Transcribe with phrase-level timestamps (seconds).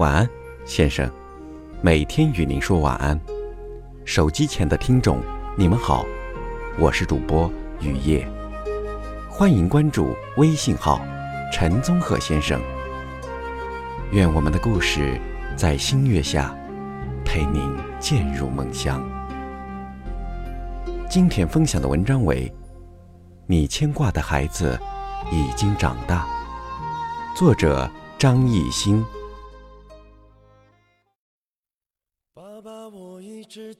[0.00, 0.26] 晚安，
[0.64, 1.06] 先生。
[1.82, 3.20] 每天与您说晚安。
[4.06, 5.20] 手机前的听众，
[5.58, 6.06] 你们好，
[6.78, 8.26] 我是主播雨夜。
[9.28, 11.02] 欢迎关注微信号
[11.52, 12.58] “陈宗鹤先生”。
[14.10, 15.20] 愿我们的故事
[15.54, 16.56] 在星月下
[17.22, 19.06] 陪您渐入梦乡。
[21.10, 22.48] 今天分享的文章为
[23.46, 24.80] 《你牵挂的孩子
[25.30, 26.26] 已经长大》，
[27.38, 27.86] 作者
[28.18, 29.04] 张艺兴。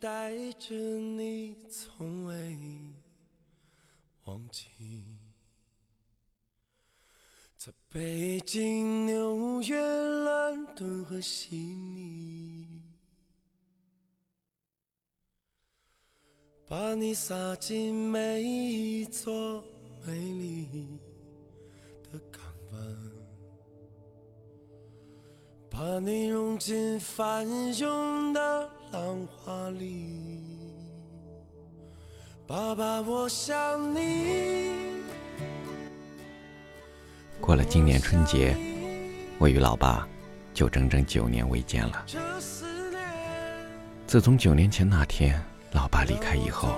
[0.00, 2.58] 带着你，从未
[4.24, 4.64] 忘记。
[7.58, 12.80] 在北京、纽约、伦敦和悉尼，
[16.66, 19.62] 把你撒进每一座
[20.06, 20.98] 美丽
[22.10, 22.40] 的港
[22.72, 22.96] 湾，
[25.68, 27.46] 把你融进翻
[27.76, 30.42] 涌的浪花里。
[32.46, 34.80] 爸爸，我想你。
[37.40, 38.56] 过了今年春节，
[39.38, 40.06] 我与老爸
[40.52, 42.04] 就整整九年未见了。
[44.06, 46.74] 自从九年前那天老爸离开以后，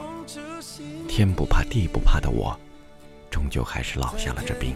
[1.08, 2.54] 天不怕地不怕的我，
[3.30, 4.74] 终究还是落下了这病。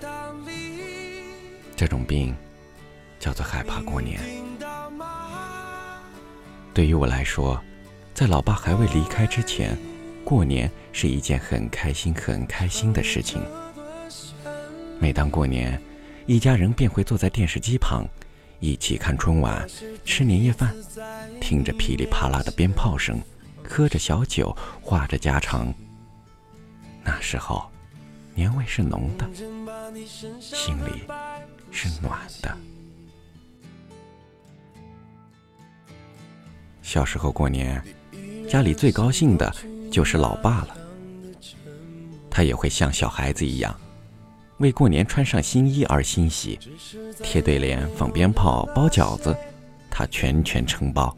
[1.77, 2.35] 这种病
[3.21, 4.19] 叫做害怕过年。
[6.77, 7.59] 对于我来说，
[8.13, 9.75] 在老爸还未离开之前，
[10.23, 13.41] 过年是一件很开心、很开心的事情。
[14.99, 15.81] 每当过年，
[16.27, 18.07] 一家人便会坐在电视机旁，
[18.61, 19.67] 一起看春晚，
[20.05, 20.77] 吃年夜饭，
[21.41, 23.19] 听着噼里啪啦的鞭炮声，
[23.67, 25.73] 喝着小酒，话着家常。
[27.03, 27.71] 那时候，
[28.35, 29.27] 年味是浓的，
[30.39, 31.05] 心里
[31.73, 32.55] 是暖的。
[36.87, 37.83] 小时候过年，
[38.49, 39.53] 家里最高兴的
[39.91, 40.77] 就是老爸了。
[42.31, 43.75] 他也会像小孩子一样，
[44.59, 46.57] 为过年穿上新衣而欣喜，
[47.25, 49.37] 贴对联、放鞭炮、包饺子，
[49.91, 51.13] 他全权承包。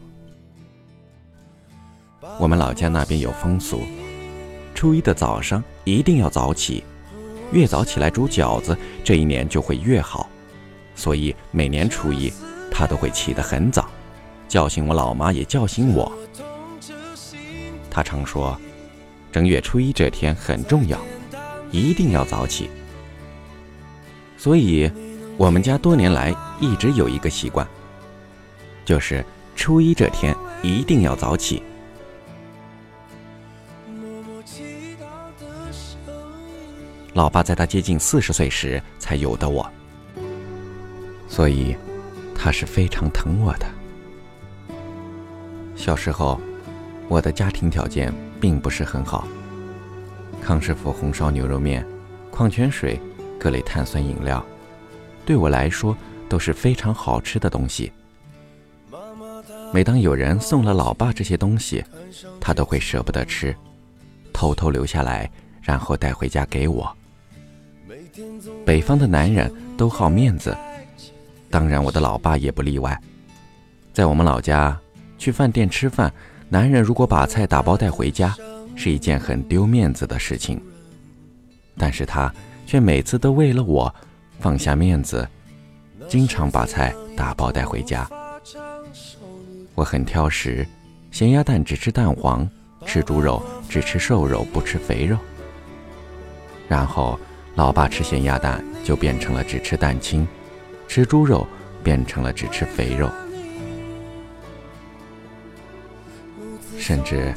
[2.38, 3.82] 我们老家那边有风俗，
[4.74, 6.82] 初一的早上一定要早起，
[7.52, 8.74] 越早起来煮饺子，
[9.04, 10.30] 这一年就会越好。
[10.94, 12.32] 所以每年初一，
[12.72, 13.90] 他都会起得很早，
[14.48, 16.10] 叫醒我老妈，也叫醒我。
[17.90, 18.58] 他常说，
[19.30, 20.98] 正月初一这天很重要，
[21.70, 22.70] 一定要早起。
[24.36, 24.90] 所以，
[25.36, 27.66] 我们家多年来一直有一个习惯，
[28.84, 31.62] 就是初一这天一定要早起。
[37.14, 39.68] 老爸在他接近四十岁时才有的我，
[41.26, 41.76] 所以
[42.32, 43.66] 他是非常疼我的。
[45.78, 46.40] 小时候，
[47.08, 49.28] 我的家庭条件并不是很好，
[50.42, 51.86] 康师傅红烧牛肉面、
[52.32, 53.00] 矿泉水、
[53.38, 54.44] 各类碳酸饮料，
[55.24, 55.96] 对我来说
[56.28, 57.92] 都是非常好吃的东西。
[59.72, 61.82] 每当有人送了老爸这些东西，
[62.40, 63.54] 他都会舍不得吃，
[64.32, 65.30] 偷偷留下来，
[65.62, 66.92] 然后带回家给我。
[68.66, 70.56] 北方的男人都好面子，
[71.48, 73.00] 当然我的老爸也不例外。
[73.92, 74.78] 在我们老家，
[75.18, 76.12] 去饭店吃饭，
[76.48, 78.34] 男人如果把菜打包带回家，
[78.76, 80.58] 是一件很丢面子的事情。
[81.76, 82.32] 但是他
[82.66, 83.92] 却每次都为了我
[84.40, 85.28] 放下面子，
[86.08, 88.08] 经常把菜打包带回家。
[89.74, 90.66] 我很挑食，
[91.10, 92.48] 咸鸭蛋只吃蛋黄，
[92.86, 95.16] 吃猪肉只吃瘦肉，不吃肥肉。
[96.68, 97.18] 然后，
[97.54, 100.26] 老爸吃咸鸭蛋就变成了只吃蛋清，
[100.86, 101.46] 吃猪肉
[101.82, 103.10] 变成了只吃肥肉，
[106.88, 107.34] 甚至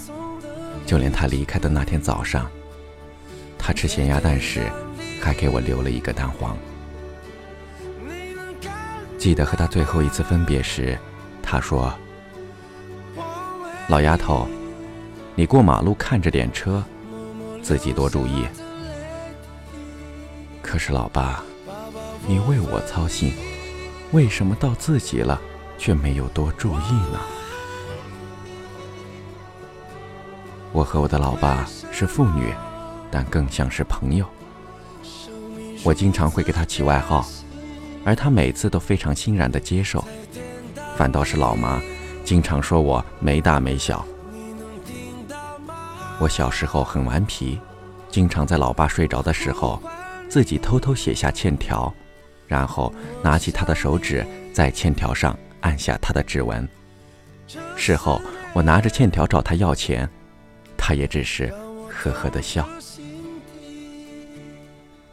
[0.86, 2.50] 就连他离开的那天早上，
[3.60, 4.72] 他吃咸鸭蛋时
[5.22, 6.58] 还给我留了一个蛋黄。
[9.18, 10.98] 记得和他最后一次分别时，
[11.44, 11.94] 他说
[13.92, 14.48] ：“老丫头，
[15.36, 16.82] 你过马路看着点车，
[17.62, 18.48] 自己多注意。”
[20.64, 21.44] 可是老爸，
[22.26, 23.34] 你为我操心，
[24.14, 25.42] 为什么到自己了
[25.78, 27.20] 却没有多注意呢？
[30.74, 32.54] 我和我的老爸是父女，
[33.12, 34.26] 但更像是朋友。
[35.84, 37.26] 我经常会给他起外号，
[38.06, 40.04] 而他每次都非常欣然地接受。
[40.96, 41.82] 反倒是老妈，
[42.24, 44.06] 经常说我没大没小。
[46.20, 47.60] 我小时候很顽皮，
[48.10, 49.82] 经常在老爸睡着的时候，
[50.30, 51.94] 自己偷偷写下欠条，
[52.48, 56.68] 然后拿起他的手指在欠条上按下他的指纹。
[57.76, 58.22] 事后，
[58.54, 60.08] 我拿着欠条找他要钱，
[60.84, 61.54] 他也只是
[61.88, 62.68] 呵呵的笑。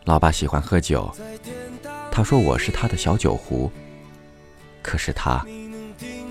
[0.04, 1.14] 老爸喜欢喝酒，
[2.10, 3.70] 他说我是他的小酒壶，
[4.82, 5.44] 可是他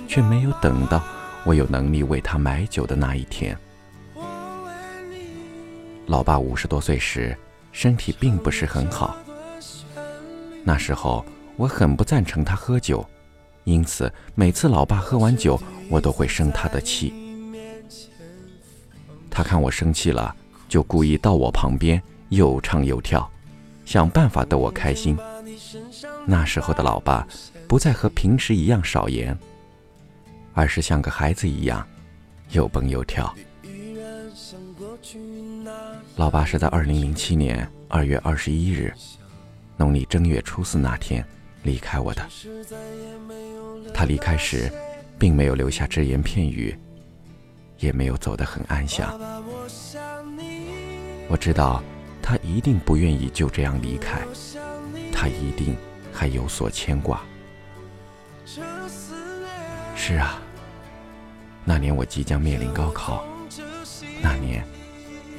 [0.07, 1.03] 却没有等到
[1.45, 3.55] 我有能力为他买酒的那一天。
[6.07, 7.37] 老爸五十多岁时，
[7.71, 9.15] 身体并不是很好，
[10.63, 11.23] 那时候
[11.57, 13.07] 我很不赞成他喝酒，
[13.65, 15.61] 因此每次老爸喝完酒，
[15.91, 17.26] 我都会生他的气。
[19.37, 20.35] 他看我生气了，
[20.67, 23.31] 就故意到我旁边又唱又跳。
[23.85, 25.15] 想办法逗我开心。
[26.25, 27.23] 那时候的老爸
[27.67, 29.37] 不再和平时一样少言，
[30.55, 31.87] 而是像个孩子一样
[32.49, 33.31] 又蹦又跳。
[36.15, 38.91] 老爸是在二零零七年二月二十一日，
[39.75, 41.23] 农历正月初四那天
[41.61, 42.27] 离开我的。
[43.93, 44.67] 他离开时，
[45.19, 46.75] 并没有留下只言片语，
[47.79, 49.19] 也没有走得很安详。
[51.27, 51.83] 我知道。
[52.29, 54.19] 他一定不愿意就这样离开，
[55.13, 55.77] 他一定
[56.11, 57.21] 还有所牵挂。
[59.95, 60.37] 是啊，
[61.63, 63.23] 那年我即将面临高考，
[64.21, 64.61] 那年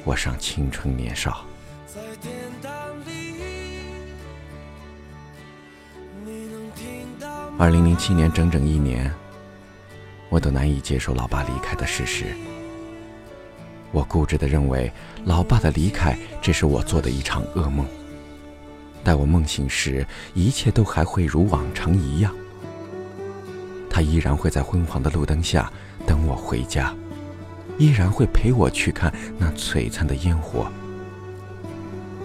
[0.03, 1.45] 我尚青春年少。
[7.59, 9.13] 二零零七年整整一年，
[10.29, 12.27] 我都难以接受老爸离开的事实。
[13.91, 14.91] 我固执地认为，
[15.25, 17.85] 老爸的离开只是我做的一场噩梦。
[19.03, 22.31] 待我梦醒时，一切都还会如往常一样。
[23.89, 25.71] 他依然会在昏黄的路灯下
[26.05, 26.93] 等我回家，
[27.77, 30.71] 依然会陪我去看那璀璨的烟火。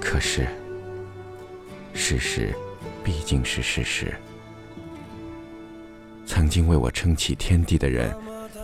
[0.01, 0.47] 可是，
[1.95, 2.55] 事实
[3.03, 4.15] 毕竟是事实。
[6.35, 8.13] 曾经为我撑起天地的人，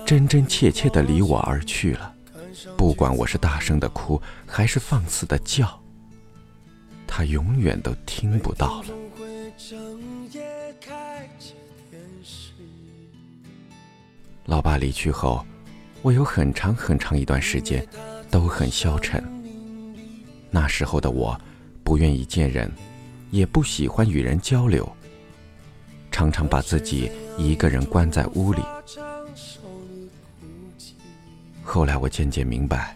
[0.04, 2.12] 真真切切地离我而去了。
[2.76, 5.80] 不管我是大声的哭，还是放肆的叫，
[7.06, 8.88] 他永远都听不到了。
[14.46, 15.46] 老爸离去后，
[16.02, 17.86] 我有很长很长一段时间
[18.32, 19.22] 都很消沉。
[20.50, 21.40] 那时候的我，
[21.84, 22.68] 不愿意见人，
[23.30, 24.92] 也不喜欢与人交流，
[26.10, 27.08] 常常把自己
[27.40, 28.60] 一个人关在屋里。
[31.62, 32.94] 后来我渐渐明白，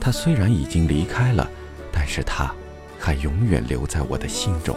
[0.00, 1.48] 他虽然已经离开了，
[1.92, 2.52] 但是他
[2.98, 4.76] 还永远留在我的心中，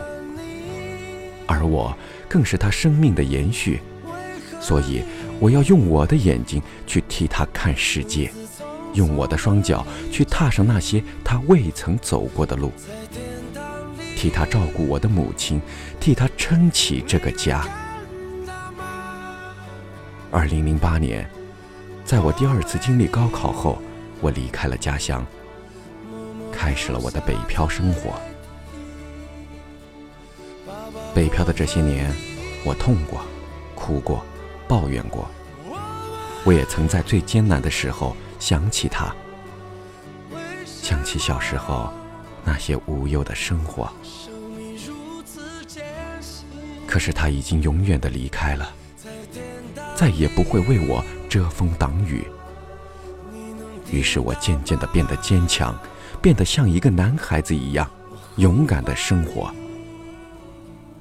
[1.48, 1.96] 而我
[2.30, 3.82] 更是他生命的延续，
[4.60, 5.04] 所以
[5.40, 8.32] 我要用我的眼睛去替他看世界，
[8.94, 12.72] 用我的双脚去踏上那些他未曾走过的路，
[14.16, 15.60] 替他照顾我的母亲，
[16.00, 17.66] 替他撑起这个家。
[20.32, 21.30] 二零零八年。
[22.06, 23.82] 在我第二次经历高考后，
[24.22, 25.26] 我离开了家乡，
[26.52, 28.20] 开始了我的北漂生活。
[31.14, 32.12] 北漂的这些年，
[32.66, 33.22] 我痛过、
[33.76, 34.26] 哭过、
[34.68, 35.30] 抱怨过。
[36.44, 39.14] 我也曾在最艰难的时候想起他，
[40.66, 41.94] 想起小时候
[42.44, 43.92] 那些无忧的生活。
[46.88, 48.74] 可是他已经永远的离开了，
[50.02, 51.06] 再也不会为我。
[51.30, 52.26] 遮风挡雨，
[53.92, 55.78] 于是我渐渐地变得坚强，
[56.22, 57.90] 变得像一个男孩子一样
[58.38, 59.54] 勇敢的生活，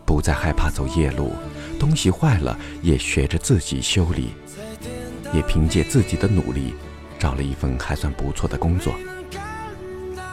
[0.04, 1.32] 不再害怕走夜路，
[1.80, 4.34] 东西坏了也学着自己修理，
[5.32, 6.74] 也凭借自己的努力
[7.18, 8.94] 找了一份还算不错的工作，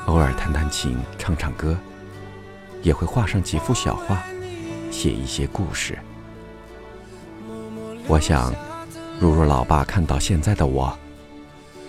[0.08, 1.76] 偶尔弹弹琴，唱唱歌，
[2.84, 4.22] 也会画上几幅小画，
[4.92, 5.98] 写一些故事。
[8.08, 8.54] 我想。
[9.20, 10.96] 如若老爸看到现在的我，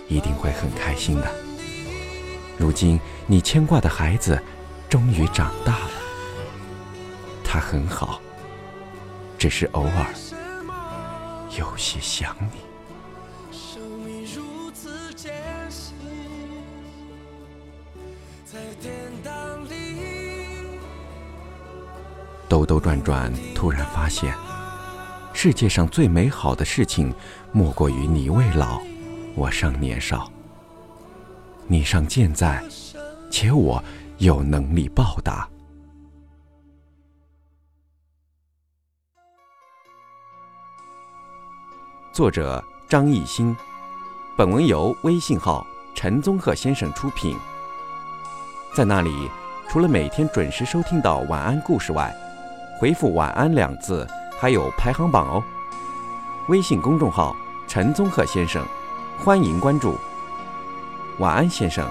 [0.07, 1.31] 一定会很开心的。
[2.57, 4.41] 如今你牵挂的孩子
[4.89, 5.91] 终于长大了，
[7.43, 8.19] 他很好，
[9.37, 10.05] 只是偶尔
[11.55, 12.61] 有些想你。
[22.47, 24.33] 兜兜转转，突然发现。
[25.41, 27.15] 世界上最美好的事情，
[27.53, 28.81] 莫过于你未老，
[29.35, 30.29] 我尚年少。
[31.65, 32.61] 你尚健在，
[33.31, 33.81] 且我
[34.17, 35.47] 有能力报答。
[42.11, 43.55] 作者张艺兴，
[44.37, 45.65] 本文由微信号
[45.95, 47.37] 陈宗鹤先生出品。
[48.75, 49.29] 在那里，
[49.69, 52.13] 除了每天准时收听到晚安故事外，
[52.77, 54.05] 回复“晚安”两字。
[54.39, 55.43] 还有排行榜哦。
[56.47, 57.35] 微信公众号
[57.67, 58.65] “陈宗鹤先生”，
[59.19, 59.95] 欢迎关注。
[61.17, 61.85] 晚安，先生，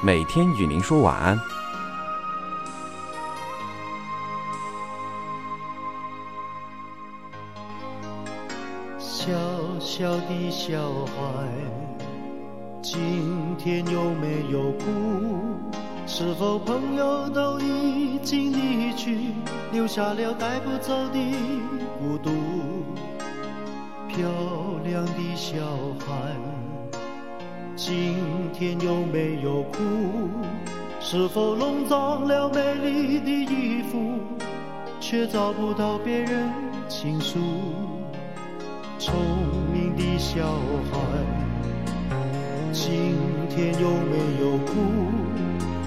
[0.00, 1.38] 每天与您说晚安。
[8.98, 9.30] 小
[9.78, 11.46] 小的小孩，
[12.82, 14.86] 今天有没有哭？
[16.06, 19.34] 是否朋友都已经离去，
[19.70, 21.18] 留下了带不走的
[22.10, 22.30] 孤独？
[24.08, 24.28] 漂
[24.82, 25.54] 亮的小
[26.00, 26.34] 孩，
[27.76, 28.16] 今
[28.52, 29.78] 天有没有哭？
[30.98, 34.18] 是否弄脏了美丽的衣服，
[34.98, 36.50] 却找不到别人
[36.88, 37.38] 倾诉？
[38.98, 39.14] 聪
[39.72, 40.44] 明的小
[40.90, 40.98] 孩，
[42.72, 43.14] 今
[43.48, 44.74] 天有没有哭？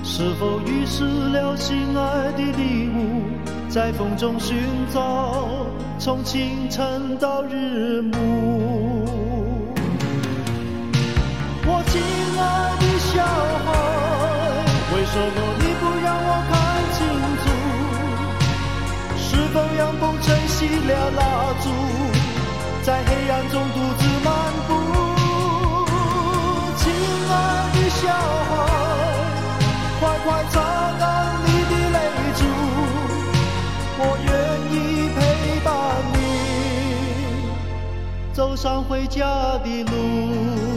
[0.05, 3.23] 是否遗失了心爱的礼物？
[3.69, 4.57] 在风中寻
[4.93, 5.55] 找，
[5.97, 8.17] 从清晨到日暮。
[11.65, 12.01] 我亲
[12.37, 12.41] 爱
[12.79, 13.23] 的小
[13.63, 13.71] 孩，
[14.93, 16.53] 为什么你不让我看
[16.93, 16.99] 清
[17.39, 17.43] 楚？
[19.17, 21.21] 是否阳光吹熄了蜡
[21.63, 21.65] 烛？
[22.83, 24.02] 在黑暗中独自
[38.33, 40.72] 走上回家的路。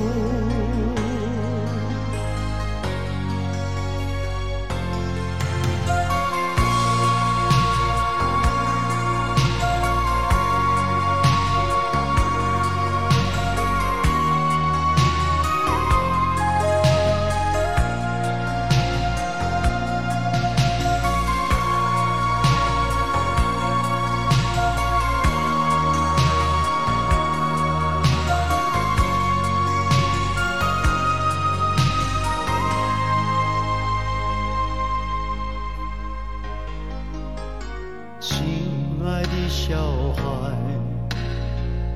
[39.76, 39.82] 小
[40.16, 40.22] 孩，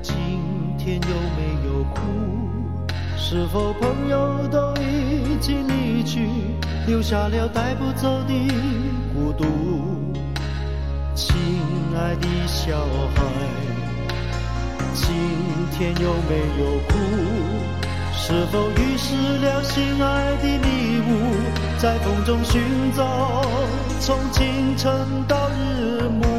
[0.03, 0.13] 今
[0.77, 1.99] 天有没有哭？
[3.17, 6.29] 是否朋友都已经离去，
[6.85, 8.33] 留下了带不走的
[9.15, 9.45] 孤独？
[11.15, 11.35] 亲
[11.95, 12.77] 爱的小
[13.15, 13.23] 孩，
[14.93, 15.11] 今
[15.71, 16.93] 天有没有哭？
[18.13, 21.09] 是否遗失了心爱的礼物？
[21.79, 22.61] 在风中寻
[22.95, 23.41] 找，
[23.99, 24.93] 从清晨
[25.27, 26.30] 到日暮。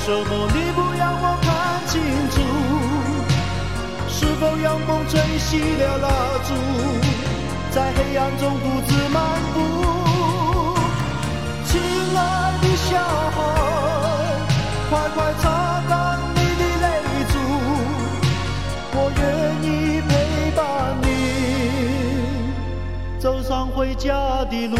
[0.00, 2.40] 为什么你不让我看清楚？
[4.08, 6.08] 是否阳光吹熄了蜡
[6.42, 6.54] 烛，
[7.70, 9.60] 在黑暗中独自漫步？
[11.66, 11.78] 亲
[12.16, 12.18] 爱
[12.62, 12.96] 的小
[13.36, 13.38] 孩，
[14.88, 16.86] 快快擦干你的泪
[17.28, 17.34] 珠，
[18.94, 19.20] 我愿
[19.62, 19.68] 意
[20.08, 20.10] 陪
[20.56, 21.04] 伴你
[23.20, 24.08] 走上回家
[24.46, 24.78] 的路。